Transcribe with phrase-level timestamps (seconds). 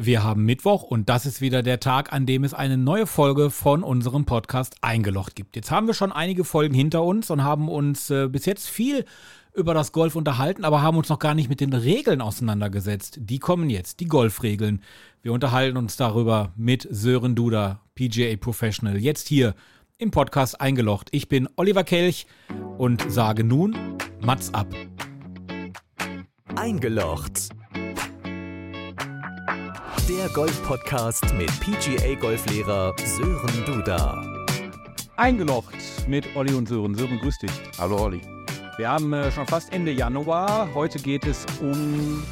[0.00, 3.50] Wir haben Mittwoch und das ist wieder der Tag, an dem es eine neue Folge
[3.50, 5.56] von unserem Podcast Eingelocht gibt.
[5.56, 9.04] Jetzt haben wir schon einige Folgen hinter uns und haben uns äh, bis jetzt viel
[9.54, 13.18] über das Golf unterhalten, aber haben uns noch gar nicht mit den Regeln auseinandergesetzt.
[13.22, 14.84] Die kommen jetzt, die Golfregeln.
[15.22, 19.56] Wir unterhalten uns darüber mit Sören Duda, PGA Professional, jetzt hier
[19.98, 21.08] im Podcast Eingelocht.
[21.10, 22.28] Ich bin Oliver Kelch
[22.78, 23.74] und sage nun
[24.20, 24.68] Mats ab.
[26.54, 27.48] Eingelocht
[30.08, 34.46] der Golf-Podcast mit PGA-Golflehrer Sören Duda.
[35.18, 35.74] Eingelocht
[36.08, 36.94] mit Olli und Sören.
[36.94, 37.50] Sören, grüß dich.
[37.76, 38.22] Hallo Olli.
[38.78, 40.72] Wir haben äh, schon fast Ende Januar.
[40.72, 42.22] Heute geht es um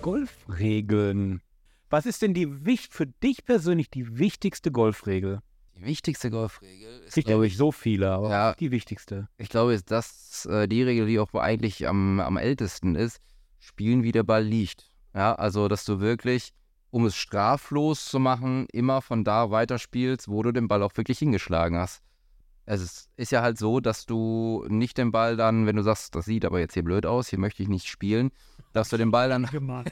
[0.00, 1.42] Golfregeln.
[1.90, 2.46] Was ist denn die
[2.88, 5.40] für dich persönlich die wichtigste Golfregel?
[5.76, 9.28] Die wichtigste Golfregel ist, glaube ich, so viele, aber ja, die wichtigste.
[9.36, 13.20] Ich glaube, ist das äh, die Regel, die auch eigentlich am, am ältesten ist,
[13.58, 14.90] spielen, wie der Ball liegt.
[15.14, 16.54] Ja, also, dass du wirklich
[16.96, 21.18] um es straflos zu machen, immer von da weiterspielst, wo du den Ball auch wirklich
[21.18, 22.00] hingeschlagen hast.
[22.64, 26.24] Es ist ja halt so, dass du nicht den Ball dann, wenn du sagst, das
[26.24, 28.30] sieht aber jetzt hier blöd aus, hier möchte ich nicht spielen,
[28.72, 29.46] dass du den Ball dann,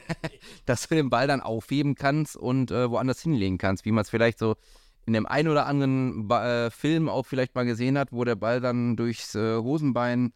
[0.65, 4.09] dass du den Ball dann aufheben kannst und äh, woanders hinlegen kannst, wie man es
[4.09, 4.55] vielleicht so
[5.05, 8.35] in dem einen oder anderen ba äh, Film auch vielleicht mal gesehen hat, wo der
[8.35, 10.33] Ball dann durchs äh, Hosenbein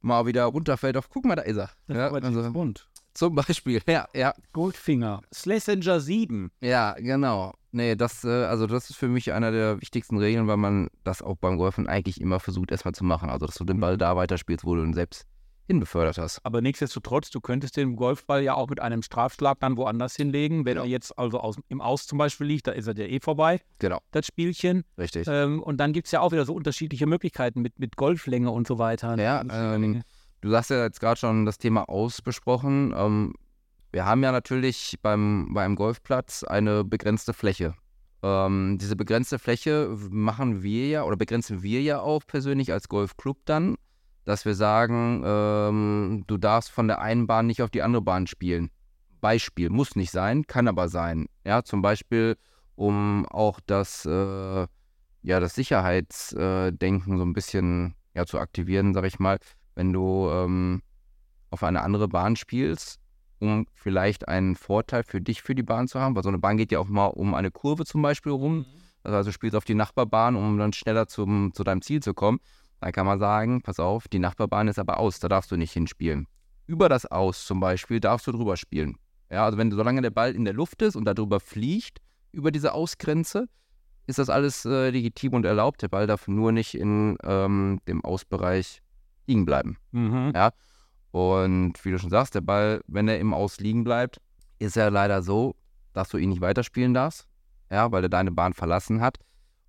[0.00, 0.96] mal wieder runterfällt.
[0.96, 1.68] Auf, guck mal, da ist er.
[1.88, 2.88] Das ja, war also, bunt.
[3.14, 4.34] Zum Beispiel, ja, ja.
[4.52, 5.22] Goldfinger.
[5.32, 6.50] Slesinger 7.
[6.60, 7.52] Ja, genau.
[7.72, 11.22] Nee, das, äh, also das ist für mich einer der wichtigsten Regeln, weil man das
[11.22, 13.30] auch beim Golfen eigentlich immer versucht erstmal zu machen.
[13.30, 15.26] Also, dass du den Ball da weiterspielst, wo du ihn selbst
[15.70, 16.44] hinbefördert hast.
[16.44, 20.64] Aber nichtsdestotrotz, du könntest den Golfball ja auch mit einem Strafschlag dann woanders hinlegen.
[20.64, 20.84] Wenn genau.
[20.84, 23.60] er jetzt also aus, im Aus zum Beispiel liegt, da ist er ja eh vorbei.
[23.78, 24.00] Genau.
[24.10, 24.82] Das Spielchen.
[24.98, 25.28] Richtig.
[25.30, 28.66] Ähm, und dann gibt es ja auch wieder so unterschiedliche Möglichkeiten mit, mit Golflänge und
[28.66, 29.16] so weiter.
[29.16, 30.02] Ja, ähm,
[30.40, 32.94] Du hast ja jetzt gerade schon das Thema ausbesprochen.
[32.96, 33.34] Ähm,
[33.92, 37.74] wir haben ja natürlich beim, beim Golfplatz eine begrenzte Fläche.
[38.22, 43.38] Ähm, diese begrenzte Fläche machen wir ja oder begrenzen wir ja auch persönlich als Golfclub
[43.44, 43.76] dann,
[44.24, 48.26] dass wir sagen, ähm, du darfst von der einen Bahn nicht auf die andere Bahn
[48.26, 48.70] spielen.
[49.20, 51.26] Beispiel, muss nicht sein, kann aber sein.
[51.44, 52.36] Ja, zum Beispiel,
[52.76, 54.66] um auch das, äh,
[55.22, 59.38] ja, das Sicherheitsdenken so ein bisschen ja, zu aktivieren, sag ich mal
[59.80, 60.82] wenn du ähm,
[61.48, 63.00] auf eine andere Bahn spielst,
[63.38, 66.58] um vielleicht einen Vorteil für dich für die Bahn zu haben, weil so eine Bahn
[66.58, 68.58] geht ja auch mal um eine Kurve zum Beispiel rum.
[68.58, 68.64] Mhm.
[69.04, 72.40] Also du spielst auf die Nachbarbahn, um dann schneller zum, zu deinem Ziel zu kommen.
[72.82, 75.72] Dann kann man sagen, pass auf, die Nachbarbahn ist aber aus, da darfst du nicht
[75.72, 76.26] hinspielen.
[76.66, 78.96] Über das Aus zum Beispiel darfst du drüber spielen.
[79.30, 82.02] Ja, also wenn solange der Ball in der Luft ist und darüber fliegt,
[82.32, 83.46] über diese Ausgrenze,
[84.06, 85.80] ist das alles äh, legitim und erlaubt.
[85.80, 88.82] Der Ball darf nur nicht in ähm, dem Ausbereich
[89.30, 89.76] liegen bleiben.
[89.92, 90.32] Mhm.
[90.34, 90.50] Ja.
[91.12, 94.20] Und wie du schon sagst, der Ball, wenn er im Aus liegen bleibt,
[94.58, 95.54] ist er leider so,
[95.92, 97.26] dass du ihn nicht weiterspielen darfst,
[97.70, 99.18] ja, weil er deine Bahn verlassen hat.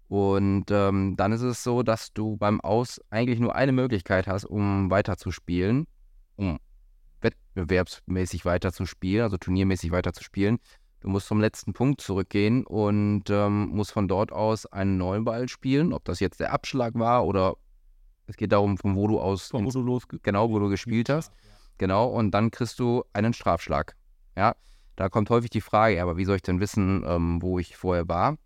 [0.08, 4.46] Und ähm, dann ist es so, dass du beim Aus eigentlich nur eine Möglichkeit hast,
[4.46, 5.88] um weiterzuspielen,
[6.36, 6.60] um
[7.22, 10.58] wettbewerbsmäßig weiterzuspielen, also turniermäßig weiterzuspielen.
[11.00, 15.48] Du musst zum letzten Punkt zurückgehen und ähm, musst von dort aus einen neuen Ball
[15.48, 17.56] spielen, ob das jetzt der Abschlag war oder
[18.32, 21.10] es geht darum, von wo du aus, von wo du los, genau, wo du gespielt
[21.10, 21.32] hast.
[21.78, 23.96] Genau, und dann kriegst du einen Strafschlag.
[24.36, 24.56] Ja,
[24.96, 28.08] da kommt häufig die Frage, aber wie soll ich denn wissen, ähm, wo ich vorher
[28.08, 28.38] war?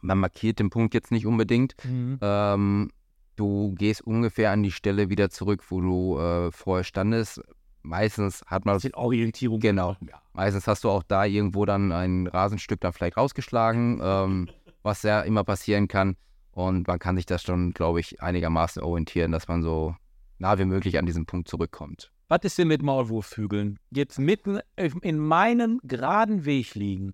[0.00, 1.74] Man markiert den Punkt jetzt nicht unbedingt.
[1.84, 2.18] Mhm.
[2.20, 2.90] Ähm,
[3.36, 7.42] du gehst ungefähr an die Stelle wieder zurück, wo du äh, vorher standest.
[7.82, 8.76] Meistens hat man.
[8.76, 9.60] Das ist Orientierung.
[9.60, 9.96] Genau.
[10.00, 10.22] Ja.
[10.32, 14.48] Meistens hast du auch da irgendwo dann ein Rasenstück dann vielleicht rausgeschlagen, ähm,
[14.82, 16.16] was ja immer passieren kann.
[16.56, 19.94] Und man kann sich das schon, glaube ich, einigermaßen orientieren, dass man so
[20.38, 22.10] nah wie möglich an diesen Punkt zurückkommt.
[22.28, 23.78] Was ist denn mit Maulwurfhügeln?
[23.90, 24.60] Jetzt mitten
[25.02, 27.12] in meinem geraden Weg liegen.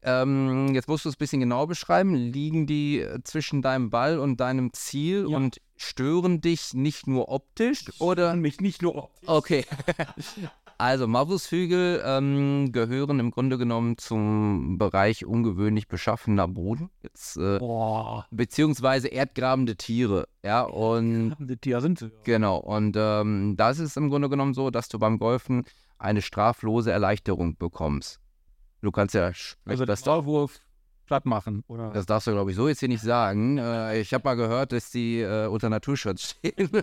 [0.00, 2.14] Ähm, jetzt musst du es ein bisschen genauer beschreiben.
[2.14, 5.36] Liegen die äh, zwischen deinem Ball und deinem Ziel ja.
[5.36, 7.84] und stören dich nicht nur optisch?
[8.00, 8.34] Oder?
[8.36, 9.28] Mich nicht nur optisch.
[9.28, 9.66] Okay.
[10.78, 16.90] Also Maulwurfshügel ähm, gehören im Grunde genommen zum Bereich ungewöhnlich beschaffener Boden.
[17.02, 17.58] Jetzt, äh,
[18.30, 20.26] beziehungsweise erdgrabende Tiere.
[20.42, 22.10] Ja, und erdgrabende Tiere sind sie.
[22.24, 22.58] Genau.
[22.58, 25.64] Und ähm, das ist im Grunde genommen so, dass du beim Golfen
[25.98, 28.20] eine straflose Erleichterung bekommst.
[28.82, 29.32] Du kannst ja
[29.64, 30.60] also das Maulwurf
[31.06, 31.90] platt machen, oder?
[31.90, 33.58] Das darfst du, glaube ich, so jetzt hier nicht sagen.
[33.58, 36.70] Äh, ich habe mal gehört, dass die äh, unter Naturschutz stehen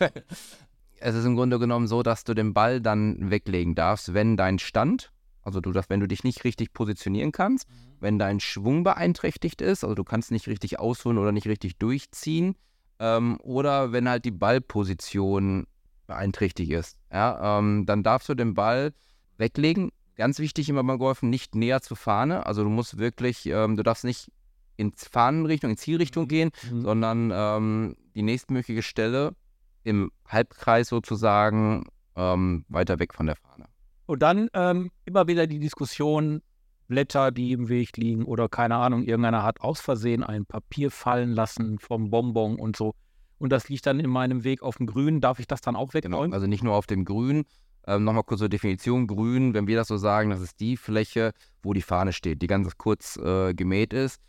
[1.04, 4.58] es ist im Grunde genommen so, dass du den Ball dann weglegen darfst, wenn dein
[4.58, 5.12] Stand,
[5.42, 7.74] also du, wenn du dich nicht richtig positionieren kannst, mhm.
[8.00, 12.56] wenn dein Schwung beeinträchtigt ist, also du kannst nicht richtig ausholen oder nicht richtig durchziehen,
[12.98, 15.66] ähm, oder wenn halt die Ballposition
[16.06, 18.94] beeinträchtigt ist, ja, ähm, dann darfst du den Ball
[19.36, 22.46] weglegen, Ganz wichtig immer beim Golfen, nicht näher zur Fahne.
[22.46, 24.30] Also du musst wirklich, ähm, du darfst nicht
[24.76, 26.80] in Fahnenrichtung, in Zielrichtung gehen, Mhm.
[26.82, 29.34] sondern ähm, die nächstmögliche Stelle
[29.84, 31.84] im Halbkreis sozusagen
[32.16, 33.66] ähm, weiter weg von der Fahne.
[34.06, 36.42] Und dann ähm, immer wieder die Diskussion,
[36.88, 41.32] Blätter, die im Weg liegen oder keine Ahnung, irgendeiner hat aus Versehen ein Papier fallen
[41.32, 42.94] lassen vom Bonbon und so.
[43.38, 45.20] Und das liegt dann in meinem Weg auf dem Grün.
[45.20, 46.34] Darf ich das dann auch Genau, wegräumen?
[46.34, 47.44] also nicht nur auf dem Grün.
[47.86, 49.06] Ähm, Nochmal kurz zur Definition.
[49.06, 51.32] Grün, wenn wir das so sagen, das ist die Fläche,
[51.62, 54.20] wo die Fahne steht, die ganz kurz äh, gemäht ist.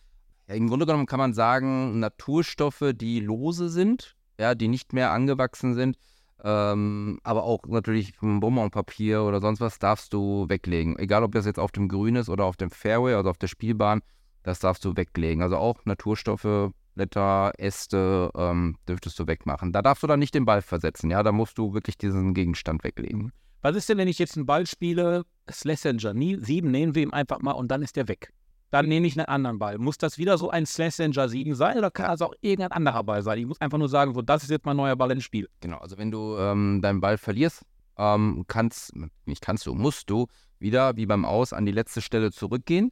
[0.47, 5.11] Ja, Im Grunde genommen kann man sagen, Naturstoffe, die lose sind, ja, die nicht mehr
[5.11, 5.97] angewachsen sind,
[6.43, 10.97] ähm, aber auch natürlich Bonbonpapier oder sonst was darfst du weglegen.
[10.99, 13.47] Egal, ob das jetzt auf dem Grün ist oder auf dem Fairway, also auf der
[13.47, 14.01] Spielbahn,
[14.43, 15.41] das darfst du weglegen.
[15.41, 19.71] Also auch Naturstoffe, Blätter, Äste ähm, dürftest du wegmachen.
[19.71, 22.83] Da darfst du dann nicht den Ball versetzen, ja, da musst du wirklich diesen Gegenstand
[22.83, 23.31] weglegen.
[23.61, 27.11] Was ist denn, wenn ich jetzt einen Ball spiele, Slessinger, nie, 7 nehmen wir ihm
[27.11, 28.31] einfach mal und dann ist der weg?
[28.71, 29.77] Dann nehme ich einen anderen Ball.
[29.77, 33.21] Muss das wieder so ein Slessinger 7 sein oder kann das auch irgendein anderer Ball
[33.21, 33.39] sein?
[33.39, 35.49] Ich muss einfach nur sagen, so, das ist jetzt mein neuer Ball ins Spiel.
[35.61, 37.63] Genau, also wenn du ähm, deinen Ball verlierst,
[37.97, 38.93] ähm, kannst,
[39.25, 40.27] nicht kannst du, musst du
[40.59, 42.91] wieder wie beim Aus an die letzte Stelle zurückgehen.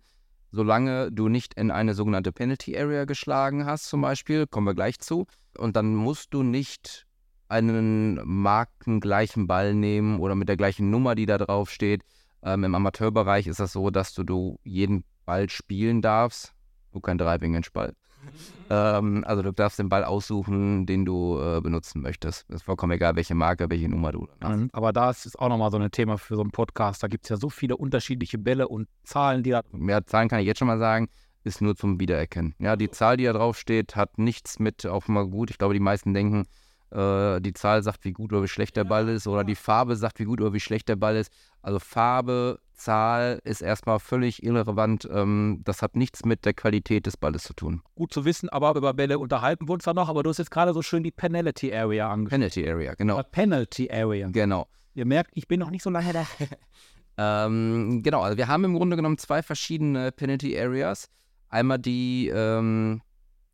[0.52, 5.00] Solange du nicht in eine sogenannte Penalty Area geschlagen hast, zum Beispiel, kommen wir gleich
[5.00, 5.26] zu.
[5.58, 7.08] Und dann musst du nicht
[7.48, 12.04] einen markengleichen Ball nehmen oder mit der gleichen Nummer, die da drauf steht.
[12.44, 16.54] Ähm, Im Amateurbereich ist das so, dass du, du jeden Ball spielen darfst.
[16.92, 17.94] Nur kein Driving Range Ball.
[18.70, 22.50] Ähm, also du darfst den Ball aussuchen, den du äh, benutzen möchtest.
[22.50, 24.60] Ist vollkommen egal, welche Marke, welche Nummer du dann hast.
[24.60, 24.70] Mhm.
[24.72, 27.04] Aber da ist es auch nochmal so ein Thema für so einen Podcast.
[27.04, 29.62] Da gibt es ja so viele unterschiedliche Bälle und Zahlen, die da.
[29.74, 31.10] Mehr Zahlen kann ich jetzt schon mal sagen,
[31.44, 32.56] ist nur zum Wiedererkennen.
[32.60, 35.74] Ja, die Zahl, die da drauf steht, hat nichts mit, auch mal gut, ich glaube,
[35.74, 36.46] die meisten denken,
[36.94, 39.96] äh, die Zahl sagt, wie gut oder wie schlecht der Ball ist, oder die Farbe
[39.96, 41.32] sagt, wie gut oder wie schlecht der Ball ist.
[41.62, 45.08] Also Farbe, Zahl ist erstmal völlig irrelevant.
[45.12, 47.82] Ähm, das hat nichts mit der Qualität des Balles zu tun.
[47.96, 50.10] Gut zu wissen, aber über Bälle unterhalten wir uns da noch.
[50.10, 52.42] Aber du hast jetzt gerade so schön die Penalty Area angesprochen.
[52.42, 53.22] Penalty Area, genau.
[53.32, 54.30] Penalty Area.
[54.32, 54.68] Genau.
[54.96, 56.26] Ihr merkt, ich bin noch nicht so lange da.
[57.18, 61.10] Ähm, genau, also wir haben im Grunde genommen zwei verschiedene Penalty Areas.
[61.50, 63.02] Einmal die, ähm,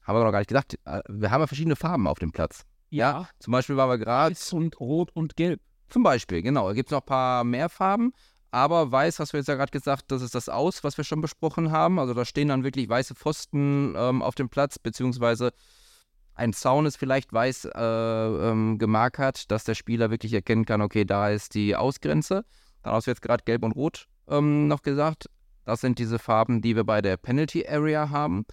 [0.04, 2.66] haben wir noch gar nicht gesagt, äh, wir haben ja verschiedene Farben auf dem Platz.
[2.90, 3.30] Ja.
[3.40, 5.62] Zum Beispiel waren wir gerade, Weiß und Rot und Gelb.
[5.90, 8.14] zum Beispiel, genau, da gibt es noch ein paar mehr Farben,
[8.52, 11.22] aber weiß, hast du jetzt ja gerade gesagt, das ist das Aus, was wir schon
[11.22, 12.00] besprochen haben.
[12.00, 15.52] Also da stehen dann wirklich weiße Pfosten ähm, auf dem Platz, beziehungsweise
[16.40, 21.06] ein Zaun ist vielleicht weiß äh, ähm, gemarkert, dass der Spieler wirklich erkennen kann, okay,
[21.06, 22.46] da ist die Ausgrenze.
[22.82, 25.30] Dann hast du jetzt gerade Gelb und Rot ähm, noch gesagt.
[25.66, 28.46] Das sind diese Farben, die wir bei der Penalty Area haben.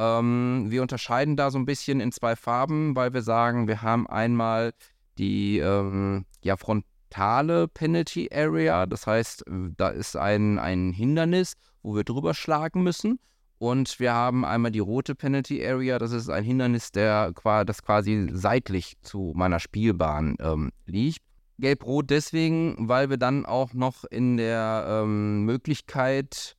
[0.00, 4.06] Ähm, wir unterscheiden da so ein bisschen in zwei Farben, weil wir sagen, wir haben
[4.06, 4.72] einmal
[5.18, 8.86] die ähm, ja, frontale Penalty Area.
[8.86, 9.44] Das heißt,
[9.76, 11.52] da ist ein, ein Hindernis,
[11.82, 13.20] wo wir drüber schlagen müssen.
[13.58, 15.98] Und wir haben einmal die rote Penalty Area.
[15.98, 17.32] Das ist ein Hindernis, der,
[17.66, 21.20] das quasi seitlich zu meiner Spielbahn ähm, liegt.
[21.58, 26.56] Gelb-Rot deswegen, weil wir dann auch noch in der ähm, Möglichkeit,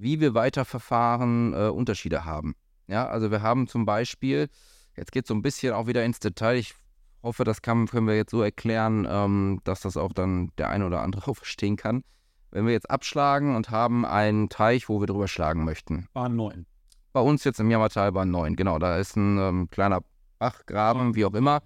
[0.00, 2.54] wie wir weiterverfahren, äh, Unterschiede haben.
[2.86, 4.48] Ja, also wir haben zum Beispiel,
[4.96, 6.56] jetzt geht es so ein bisschen auch wieder ins Detail.
[6.56, 6.74] Ich
[7.22, 10.86] hoffe, das kann, können wir jetzt so erklären, ähm, dass das auch dann der eine
[10.86, 12.02] oder andere auch verstehen kann.
[12.50, 16.08] Wenn wir jetzt abschlagen und haben einen Teich, wo wir drüber schlagen möchten.
[16.14, 16.66] Waren neun.
[17.12, 18.78] Bei uns jetzt im Jammertal waren neun, genau.
[18.78, 20.00] Da ist ein ähm, kleiner
[20.38, 21.60] Bachgraben, wie auch immer.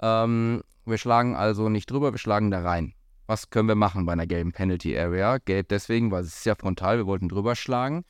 [0.00, 2.94] Ähm, wir schlagen also nicht drüber, wir schlagen da rein.
[3.32, 5.38] Was können wir machen bei einer gelben Penalty Area?
[5.38, 8.04] Gelb deswegen, weil es ist ja frontal, wir wollten drüber schlagen.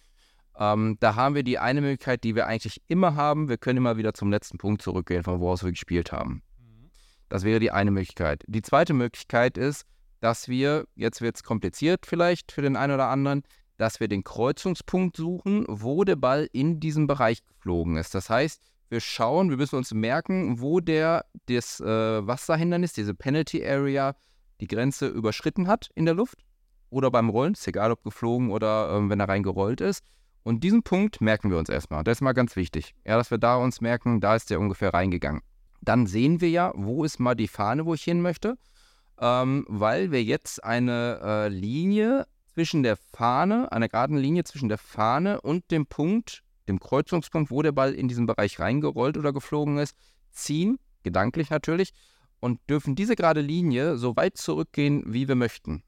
[0.58, 3.48] Ähm, da haben wir die eine Möglichkeit, die wir eigentlich immer haben.
[3.48, 6.42] Wir können immer wieder zum letzten Punkt zurückgehen, von wo aus wir gespielt haben.
[7.28, 8.42] Das wäre die eine Möglichkeit.
[8.48, 9.86] Die zweite Möglichkeit ist,
[10.18, 13.44] dass wir, jetzt wird es kompliziert vielleicht für den einen oder anderen,
[13.76, 18.16] dass wir den Kreuzungspunkt suchen, wo der Ball in diesem Bereich geflogen ist.
[18.16, 21.86] Das heißt, wir schauen, wir müssen uns merken, wo der das äh,
[22.26, 24.16] Wasserhindernis, diese Penalty Area,
[24.62, 26.38] die Grenze überschritten hat in der Luft
[26.88, 30.04] oder beim Rollen, ist egal ob geflogen oder ähm, wenn er reingerollt ist.
[30.44, 32.04] Und diesen Punkt merken wir uns erstmal.
[32.04, 32.94] Das ist mal ganz wichtig.
[33.04, 35.42] Ja, dass wir da uns merken, da ist der ungefähr reingegangen.
[35.80, 38.56] Dann sehen wir ja, wo ist mal die Fahne, wo ich hin möchte,
[39.20, 44.78] ähm, weil wir jetzt eine äh, Linie zwischen der Fahne, einer geraden Linie zwischen der
[44.78, 49.78] Fahne und dem Punkt, dem Kreuzungspunkt, wo der Ball in diesen Bereich reingerollt oder geflogen
[49.78, 49.96] ist,
[50.30, 51.92] ziehen, gedanklich natürlich,
[52.42, 55.84] und dürfen diese gerade Linie so weit zurückgehen, wie wir möchten.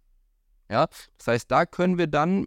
[0.70, 0.86] Ja,
[1.18, 2.46] das heißt, da können wir dann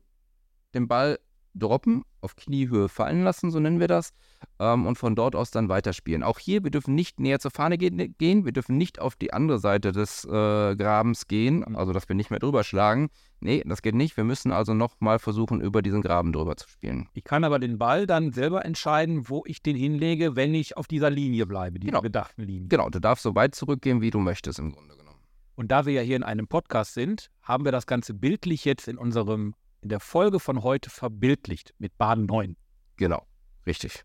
[0.73, 1.19] den Ball
[1.57, 4.11] droppen, auf Kniehöhe fallen lassen, so nennen wir das,
[4.59, 6.23] ähm, und von dort aus dann weiterspielen.
[6.23, 9.33] Auch hier, wir dürfen nicht näher zur Fahne ge gehen, wir dürfen nicht auf die
[9.33, 13.09] andere Seite des äh, Grabens gehen, also dass wir nicht mehr drüber schlagen.
[13.39, 14.17] Nee, das geht nicht.
[14.17, 17.07] Wir müssen also nochmal versuchen, über diesen Graben drüber zu spielen.
[17.13, 20.87] Ich kann aber den Ball dann selber entscheiden, wo ich den hinlege, wenn ich auf
[20.87, 22.01] dieser Linie bleibe, dieser Genau.
[22.01, 22.67] gedachten Linie.
[22.67, 25.19] Genau, du darfst so weit zurückgehen, wie du möchtest im Grunde genommen.
[25.55, 28.87] Und da wir ja hier in einem Podcast sind, haben wir das Ganze bildlich jetzt
[28.87, 32.55] in unserem, in der Folge von heute verbildlicht mit Bahn 9.
[32.95, 33.25] Genau,
[33.65, 34.03] richtig.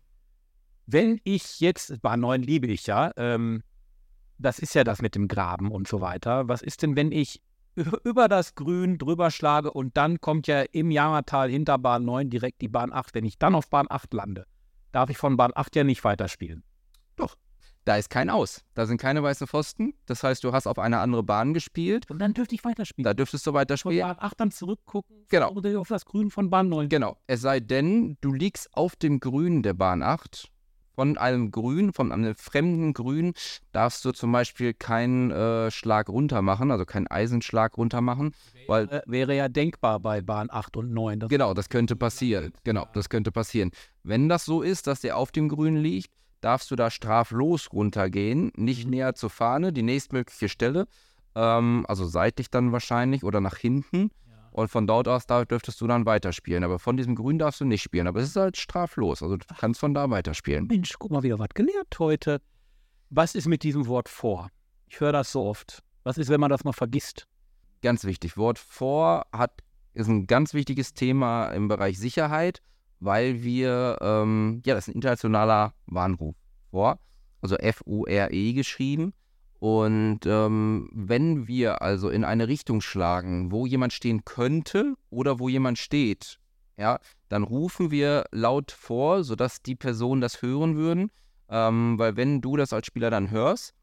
[0.85, 3.63] Wenn ich jetzt, Bahn 9 liebe ich ja, ähm,
[4.37, 6.47] das ist ja das mit dem Graben und so weiter.
[6.47, 7.41] Was ist denn, wenn ich
[7.75, 12.61] über das Grün drüber schlage und dann kommt ja im Jammertal hinter Bahn 9 direkt
[12.61, 13.15] die Bahn 8.
[13.15, 14.45] Wenn ich dann auf Bahn 8 lande,
[14.91, 16.63] darf ich von Bahn 8 ja nicht weiterspielen.
[17.85, 18.63] Da ist kein Aus.
[18.75, 19.93] Da sind keine weißen Pfosten.
[20.05, 22.09] Das heißt, du hast auf eine andere Bahn gespielt.
[22.09, 23.03] Und dann dürfte ich weiterspielen.
[23.03, 23.99] Da dürftest du von weiterspielen.
[24.07, 25.51] Bahn 8 dann zurückgucken Genau.
[25.51, 26.87] oder auf das Grün von Bahn 9.
[26.89, 27.17] Genau.
[27.27, 30.49] Es sei denn, du liegst auf dem Grün der Bahn 8.
[30.95, 33.33] Von einem Grün, von einem fremden Grün,
[33.71, 38.35] darfst du zum Beispiel keinen äh, Schlag runter machen, also keinen Eisenschlag runter machen,
[38.67, 41.19] weil Äh, wäre ja denkbar bei Bahn 8 und 9.
[41.21, 42.53] Das Genau, das könnte passieren.
[42.63, 43.71] Genau, das könnte passieren.
[44.03, 46.11] Wenn das so ist, dass der auf dem Grün liegt,
[46.43, 48.91] darfst du da straflos runtergehen, nicht Mhm.
[48.91, 50.87] näher zur Fahne, die nächstmögliche Stelle,
[51.35, 54.11] ähm, also seitlich dann wahrscheinlich oder nach hinten.
[54.51, 56.63] Und von dort aus da dürftest du dann weiterspielen.
[56.63, 58.05] Aber von diesem Grün darfst du nicht spielen.
[58.05, 59.23] Aber es ist halt straflos.
[59.23, 60.67] Also du kannst von da weiterspielen.
[60.67, 62.39] Mensch, guck mal, wieder was gelernt heute.
[63.09, 64.49] Was ist mit diesem Wort vor?
[64.87, 65.81] Ich höre das so oft.
[66.03, 67.25] Was ist, wenn man das mal vergisst?
[67.81, 68.37] Ganz wichtig.
[68.37, 69.63] Wort vor hat,
[69.95, 72.61] ist ein ganz wichtiges Thema im Bereich Sicherheit,
[73.03, 76.35] weil wir, ähm, ja, das ist ein internationaler Warnruf
[76.71, 76.99] vor,
[77.41, 79.13] also F-U-R-E geschrieben.
[79.59, 85.49] Und ähm, wenn wir also in eine Richtung schlagen, wo jemand stehen könnte oder wo
[85.49, 86.39] jemand steht,
[86.77, 91.11] ja, dann rufen wir laut vor, sodass die Personen das hören würden.
[91.49, 93.73] Ähm, weil wenn du das als Spieler dann hörst,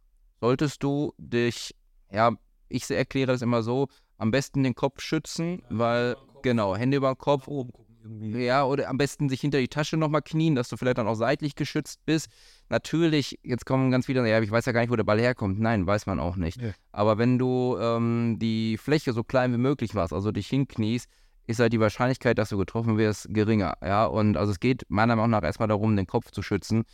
[0.40, 1.74] solltest du dich,
[2.10, 2.32] ja,
[2.68, 7.18] ich erkläre das immer so, am besten den Kopf schützen, weil, genau, Hände über den
[7.18, 8.45] Kopf, Oben gucken irgendwie.
[8.45, 11.14] ja, oder am besten sich hinter die Tasche nochmal knien, dass du vielleicht dann auch
[11.14, 12.28] seitlich geschützt bist.
[12.69, 15.61] Natürlich, jetzt kommen ganz viele, ja, ich weiß ja gar nicht, wo der Ball herkommt.
[15.61, 16.61] Nein, weiß man auch nicht.
[16.61, 16.73] Nee.
[16.92, 21.09] Aber wenn du ähm, die Fläche so klein wie möglich machst, also dich hinkniest,
[21.47, 23.75] ist halt die Wahrscheinlichkeit, dass du getroffen wirst, geringer.
[23.83, 26.85] Ja, und also es geht meiner Meinung nach erstmal darum, den Kopf zu schützen,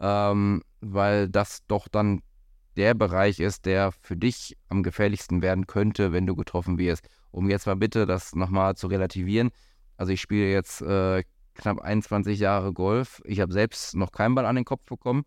[0.00, 2.20] ähm, weil das doch dann
[2.76, 7.08] der Bereich ist, der für dich am gefährlichsten werden könnte, wenn du getroffen wirst.
[7.30, 9.50] Um jetzt mal bitte das nochmal zu relativieren.
[9.96, 11.22] Also ich spiele jetzt äh,
[11.54, 13.22] knapp 21 Jahre Golf.
[13.24, 15.24] Ich habe selbst noch keinen Ball an den Kopf bekommen.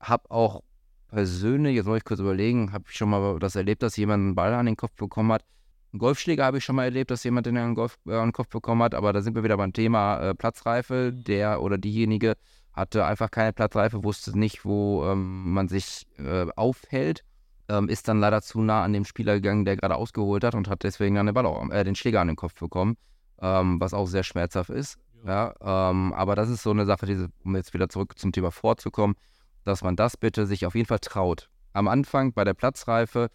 [0.00, 0.62] Habe auch
[1.08, 4.34] persönlich, jetzt muss ich kurz überlegen, habe ich schon mal das erlebt, dass jemand einen
[4.34, 5.44] Ball an den Kopf bekommen hat.
[5.92, 8.82] Einen Golfschläger habe ich schon mal erlebt, dass jemand den äh, an den Kopf bekommen
[8.82, 11.12] hat, aber da sind wir wieder beim Thema äh, Platzreife.
[11.12, 12.34] Der oder diejenige
[12.72, 17.24] hatte einfach keine Platzreife, wusste nicht, wo ähm, man sich äh, aufhält,
[17.68, 20.68] ähm, ist dann leider zu nah an dem Spieler gegangen, der gerade ausgeholt hat und
[20.68, 22.96] hat deswegen dann den, Ball äh, den Schläger an den Kopf bekommen,
[23.40, 24.98] ähm, was auch sehr schmerzhaft ist.
[25.26, 28.50] Ja, ähm, aber das ist so eine Sache, diese, um jetzt wieder zurück zum Thema
[28.50, 29.16] vorzukommen,
[29.64, 31.48] dass man das bitte sich auf jeden Fall traut.
[31.72, 33.28] Am Anfang bei der Platzreife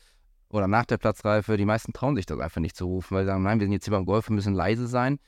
[0.50, 3.28] oder nach der Platzreife, die meisten trauen sich das einfach nicht zu rufen, weil sie
[3.28, 5.20] sagen, nein, wir sind jetzt hier beim Golf, wir müssen leise sein.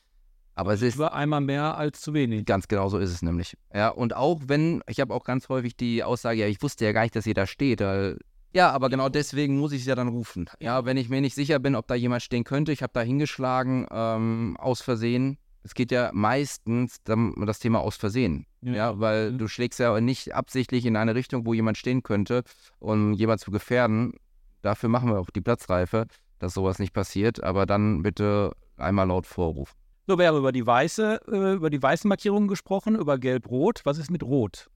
[0.56, 2.46] Aber es ist Über einmal mehr als zu wenig.
[2.46, 3.58] Ganz genau so ist es nämlich.
[3.74, 6.92] Ja, und auch wenn, ich habe auch ganz häufig die Aussage, ja, ich wusste ja
[6.92, 7.82] gar nicht, dass ihr da steht.
[7.82, 8.20] Weil,
[8.54, 10.50] ja, aber genau deswegen muss ich es ja dann rufen.
[10.60, 13.02] Ja, wenn ich mir nicht sicher bin, ob da jemand stehen könnte, ich habe da
[13.02, 15.38] hingeschlagen, ähm, aus Versehen.
[15.66, 18.46] Es geht ja meistens dann um das Thema aus Versehen.
[18.62, 19.38] Ja, weil Mhm.
[19.38, 22.44] du schlägst ja nicht absichtlich in eine Richtung, wo jemand stehen könnte,
[22.80, 24.14] um jemand zu gefährden.
[24.62, 26.06] Dafür machen wir auch die Platzreife,
[26.40, 27.44] dass sowas nicht passiert.
[27.44, 29.74] Aber dann bitte einmal laut vorrufen.
[30.06, 33.82] So, wir haben über die weiße, äh, über die weißen Markierungen gesprochen, über Gelb-Rot.
[33.86, 34.68] Was ist mit Rot?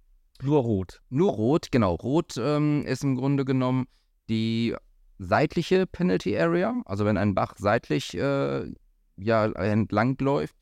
[0.44, 1.02] Nur Rot.
[1.10, 1.96] Nur Rot, genau.
[1.96, 3.88] Rot ähm, ist im Grunde genommen
[4.30, 4.76] die
[5.18, 8.72] seitliche Penalty Area, also wenn ein Bach seitlich äh,
[9.18, 10.56] ja, entlang läuft.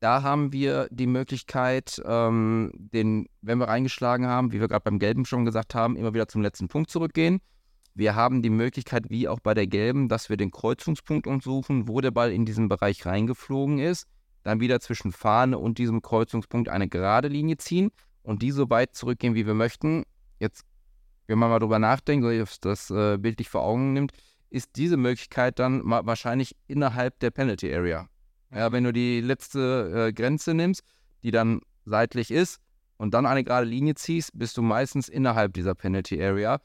[0.00, 4.98] Da haben wir die Möglichkeit, ähm, den, wenn wir reingeschlagen haben, wie wir gerade beim
[4.98, 7.40] Gelben schon gesagt haben, immer wieder zum letzten Punkt zurückgehen.
[7.94, 12.02] Wir haben die Möglichkeit, wie auch bei der Gelben, dass wir den Kreuzungspunkt untersuchen, wo
[12.02, 14.06] der Ball in diesen Bereich reingeflogen ist.
[14.42, 17.90] Dann wieder zwischen Fahne und diesem Kreuzungspunkt eine gerade Linie ziehen
[18.26, 20.04] und die so weit zurückgehen, wie wir möchten.
[20.40, 20.64] Jetzt,
[21.28, 24.12] wenn man mal drüber nachdenkt, das, das äh, bildlich vor Augen nimmt,
[24.50, 28.08] ist diese Möglichkeit dann wahrscheinlich innerhalb der Penalty Area.
[28.52, 30.82] Ja, wenn du die letzte äh, Grenze nimmst,
[31.22, 32.58] die dann seitlich ist
[32.96, 36.58] und dann eine gerade Linie ziehst, bist du meistens innerhalb dieser Penalty Area.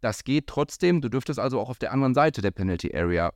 [0.00, 1.00] Das geht trotzdem.
[1.00, 3.32] Du dürftest also auch auf der anderen Seite der Penalty Area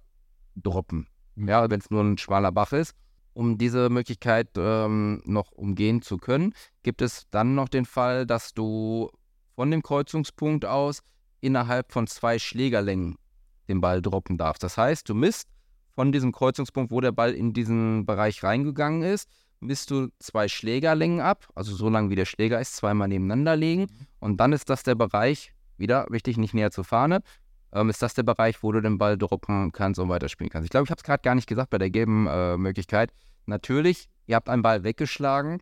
[0.56, 1.06] droppen.
[1.36, 2.94] Ja, wenn es nur ein schmaler Bach ist.
[3.34, 8.52] Um diese Möglichkeit ähm, noch umgehen zu können, gibt es dann noch den Fall, dass
[8.52, 9.10] du
[9.54, 11.02] von dem Kreuzungspunkt aus
[11.40, 13.16] innerhalb von zwei Schlägerlängen
[13.68, 14.62] den Ball droppen darfst.
[14.62, 15.48] Das heißt, du misst
[15.94, 19.28] von diesem Kreuzungspunkt, wo der Ball in diesen Bereich reingegangen ist,
[19.60, 23.82] misst du zwei Schlägerlängen ab, also so lang wie der Schläger ist, zweimal nebeneinander legen.
[23.82, 24.06] Mhm.
[24.20, 27.20] Und dann ist das der Bereich, wieder wichtig, nicht näher zur Fahne,
[27.72, 30.64] ähm, ist das der Bereich, wo du den Ball droppen kannst und weiterspielen kannst.
[30.64, 33.12] Ich glaube, ich habe es gerade gar nicht gesagt bei der gelben äh, Möglichkeit.
[33.46, 35.60] Natürlich, ihr habt einen Ball weggeschlagen.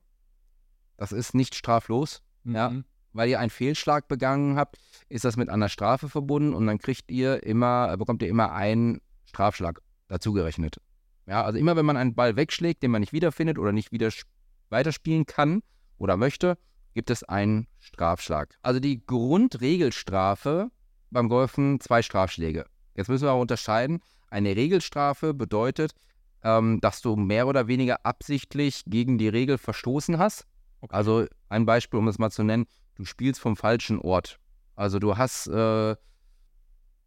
[0.96, 2.54] Das ist nicht straflos, mhm.
[2.54, 2.72] ja,
[3.12, 7.10] weil ihr einen Fehlschlag begangen habt, ist das mit einer Strafe verbunden und dann kriegt
[7.10, 10.80] ihr immer, äh, bekommt ihr immer einen Strafschlag dazugerechnet.
[11.26, 14.10] Ja, also immer wenn man einen Ball wegschlägt, den man nicht wiederfindet oder nicht wieder
[14.70, 15.62] weiterspielen kann
[15.98, 16.56] oder möchte,
[16.94, 18.56] gibt es einen Strafschlag.
[18.62, 20.70] Also die Grundregelstrafe
[21.16, 22.66] beim Golfen zwei Strafschläge.
[22.94, 24.00] Jetzt müssen wir aber unterscheiden.
[24.28, 25.92] Eine Regelstrafe bedeutet,
[26.44, 30.46] ähm, dass du mehr oder weniger absichtlich gegen die Regel verstoßen hast.
[30.82, 30.94] Okay.
[30.94, 34.38] Also ein Beispiel, um es mal zu nennen, du spielst vom falschen Ort.
[34.74, 35.96] Also du hast äh,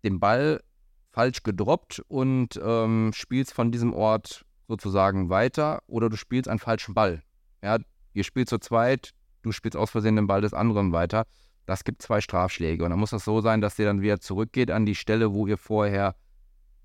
[0.04, 0.64] den Ball
[1.12, 6.96] falsch gedroppt und ähm, spielst von diesem Ort sozusagen weiter oder du spielst einen falschen
[6.96, 7.22] Ball.
[7.62, 7.78] Ja,
[8.14, 9.12] ihr spielt zu zweit,
[9.44, 11.28] du spielst aus Versehen den Ball des anderen weiter.
[11.70, 12.84] Das gibt zwei Strafschläge.
[12.84, 15.46] Und dann muss das so sein, dass ihr dann wieder zurückgeht an die Stelle, wo
[15.46, 16.16] ihr vorher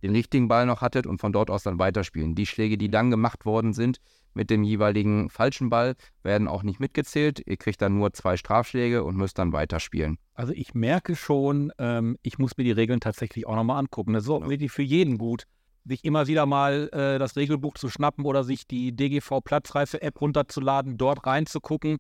[0.03, 2.35] den richtigen Ball noch hattet und von dort aus dann weiterspielen.
[2.35, 3.97] Die Schläge, die dann gemacht worden sind
[4.35, 7.43] mit dem jeweiligen falschen Ball, werden auch nicht mitgezählt.
[7.47, 10.19] Ihr kriegt dann nur zwei Strafschläge und müsst dann weiterspielen.
[10.35, 14.13] Also ich merke schon, ähm, ich muss mir die Regeln tatsächlich auch nochmal angucken.
[14.13, 15.45] Das ist auch wirklich für jeden gut,
[15.87, 20.99] sich immer wieder mal äh, das Regelbuch zu schnappen oder sich die DGV Platzreife-App runterzuladen,
[20.99, 21.97] dort reinzugucken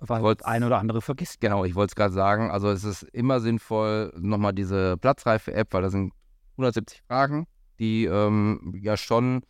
[0.00, 1.40] weil das eine oder andere vergisst.
[1.40, 2.50] Genau, ich wollte es gerade sagen.
[2.50, 6.12] Also es ist immer sinnvoll, nochmal diese Platzreife-App, weil da sind
[6.52, 7.46] 170 Fragen,
[7.78, 9.42] die ähm, ja schon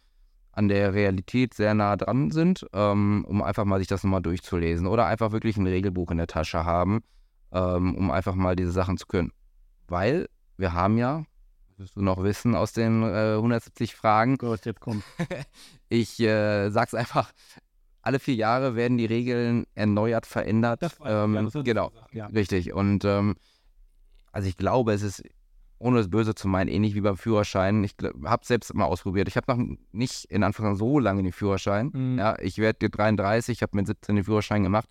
[0.53, 4.87] an der Realität sehr nah dran sind, ähm, um einfach mal sich das nochmal durchzulesen.
[4.87, 7.01] Oder einfach wirklich ein Regelbuch in der Tasche haben,
[7.53, 9.33] ähm, um einfach mal diese Sachen zu können.
[9.87, 11.23] Weil wir haben ja,
[11.77, 14.37] wirst du noch wissen aus den äh, 170 Fragen.
[14.37, 15.05] Gut, jetzt kommt.
[15.89, 17.31] ich äh, sag's einfach,
[18.09, 20.81] alle vier Jahre werden die Regeln erneuert, verändert.
[20.81, 22.27] Das ähm, ja, das genau, gesagt, ja.
[22.29, 22.73] richtig.
[22.73, 23.35] Und ähm,
[24.33, 25.23] also ich glaube, es ist,
[25.79, 27.85] ohne das Böse zu meinen, ähnlich wie beim Führerschein.
[27.85, 29.29] Ich habe es selbst mal ausprobiert.
[29.29, 31.91] Ich habe noch nicht in Anfang so lange den Führerschein.
[31.93, 32.19] Mhm.
[32.19, 34.89] Ja, ich werde 33, ich habe mit 17 den Führerschein gemacht.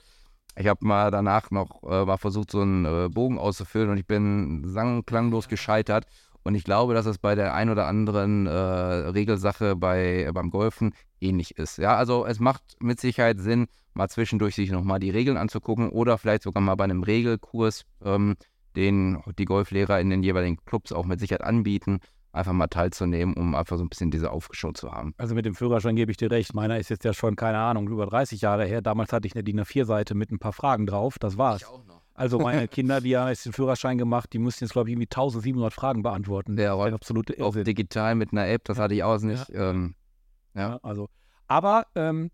[0.55, 4.05] Ich habe mal danach noch äh, mal versucht, so einen äh, Bogen auszufüllen und ich
[4.05, 6.05] bin sang- und klanglos gescheitert.
[6.47, 10.93] Und ich glaube, dass es bei der ein oder anderen äh, Regelsache bei, beim Golfen
[11.19, 11.77] ähnlich ist.
[11.77, 16.17] Ja, also es macht mit Sicherheit Sinn, mal zwischendurch sich nochmal die Regeln anzugucken oder
[16.17, 18.37] vielleicht sogar mal bei einem Regelkurs, ähm,
[18.77, 21.99] den die Golflehrer in den jeweiligen Clubs auch mit Sicherheit anbieten,
[22.31, 25.13] einfach mal teilzunehmen, um einfach so ein bisschen diese Aufgeschaut zu haben.
[25.17, 26.53] Also mit dem Führerschein gebe ich dir recht.
[26.53, 28.81] Meiner ist jetzt ja schon, keine Ahnung, über 30 Jahre her.
[28.81, 31.19] Damals hatte ich eine DIN A4-Seite mit ein paar Fragen drauf.
[31.19, 31.63] Das war's.
[31.63, 31.96] Ich auch noch.
[32.17, 35.07] Also meine Kinder, die haben jetzt den Führerschein gemacht, die mussten jetzt, glaube ich, irgendwie
[35.07, 36.57] 1700 Fragen beantworten.
[36.57, 38.83] Ja, aber absolut auch digital mit einer App, das ja.
[38.83, 39.47] hatte ich auch nicht.
[39.49, 39.69] Ja.
[39.69, 39.95] Ähm,
[40.55, 40.79] ja.
[40.81, 41.07] also
[41.47, 42.31] aber ähm,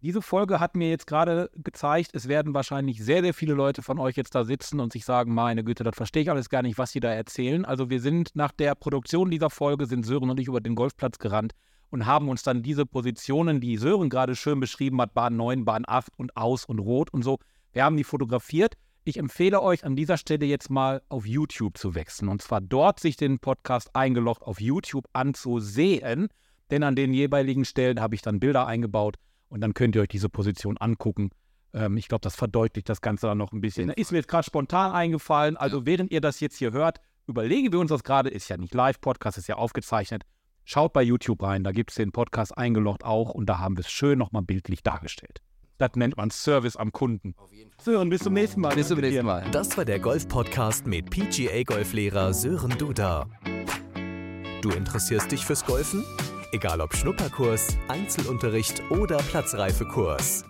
[0.00, 3.98] diese Folge hat mir jetzt gerade gezeigt, es werden wahrscheinlich sehr, sehr viele Leute von
[3.98, 6.78] euch jetzt da sitzen und sich sagen, meine Güte, das verstehe ich alles gar nicht,
[6.78, 7.64] was sie da erzählen.
[7.64, 11.18] Also wir sind nach der Produktion dieser Folge, sind Sören und ich über den Golfplatz
[11.18, 11.52] gerannt
[11.90, 15.84] und haben uns dann diese Positionen, die Sören gerade schön beschrieben hat, Bahn 9, Bahn
[15.86, 17.38] 8 und Aus und Rot und so,
[17.72, 18.76] wir haben die fotografiert.
[19.04, 23.00] Ich empfehle euch an dieser Stelle jetzt mal auf YouTube zu wechseln und zwar dort
[23.00, 26.28] sich den Podcast eingelocht auf YouTube anzusehen
[26.70, 29.16] denn an den jeweiligen Stellen habe ich dann Bilder eingebaut
[29.48, 31.30] und dann könnt ihr euch diese Position angucken.
[31.72, 33.90] Ähm, ich glaube, das verdeutlicht das Ganze dann noch ein bisschen.
[33.90, 35.56] Ist mir jetzt gerade spontan eingefallen.
[35.56, 38.30] Also, während ihr das jetzt hier hört, überlegen wir uns das gerade.
[38.30, 40.22] Ist ja nicht live, Podcast ist ja aufgezeichnet.
[40.64, 43.80] Schaut bei YouTube rein, da gibt es den Podcast eingeloggt auch und da haben wir
[43.80, 45.40] es schön nochmal bildlich dargestellt.
[45.80, 47.34] Das nennt man Service am Kunden.
[47.82, 48.74] Sören, bis zum nächsten Mal.
[48.74, 49.46] Bis zum nächsten Mal.
[49.50, 53.26] Das war der Golf-Podcast mit PGA-Golflehrer Sören Duda.
[54.60, 56.04] Du interessierst dich fürs Golfen?
[56.52, 60.44] Egal ob Schnupperkurs, Einzelunterricht oder Platzreifekurs.